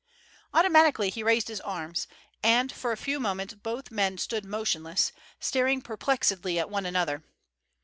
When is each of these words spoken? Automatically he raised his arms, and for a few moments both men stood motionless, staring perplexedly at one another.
Automatically 0.55 1.11
he 1.11 1.21
raised 1.21 1.47
his 1.47 1.61
arms, 1.61 2.07
and 2.41 2.71
for 2.71 2.91
a 2.91 2.97
few 2.97 3.19
moments 3.19 3.53
both 3.53 3.91
men 3.91 4.17
stood 4.17 4.43
motionless, 4.45 5.11
staring 5.39 5.79
perplexedly 5.79 6.57
at 6.57 6.71
one 6.71 6.87
another. 6.87 7.23